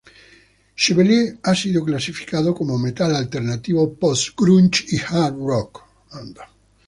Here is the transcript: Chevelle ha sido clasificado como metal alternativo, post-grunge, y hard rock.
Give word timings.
Chevelle 0.75 1.37
ha 1.43 1.53
sido 1.53 1.85
clasificado 1.85 2.55
como 2.55 2.79
metal 2.79 3.15
alternativo, 3.15 3.93
post-grunge, 3.93 4.83
y 4.89 4.97
hard 4.97 5.35
rock. 5.37 5.83